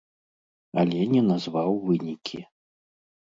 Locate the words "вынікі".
1.89-2.39